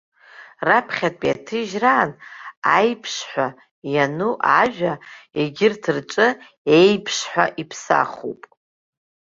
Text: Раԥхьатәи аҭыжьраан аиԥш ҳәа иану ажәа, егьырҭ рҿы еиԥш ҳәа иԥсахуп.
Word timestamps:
Раԥхьатәи 0.67 1.33
аҭыжьраан 1.33 2.11
аиԥш 2.75 3.13
ҳәа 3.29 3.47
иану 3.93 4.33
ажәа, 4.61 4.93
егьырҭ 5.39 5.83
рҿы 5.97 6.27
еиԥш 6.77 7.17
ҳәа 7.31 7.45
иԥсахуп. 7.61 8.41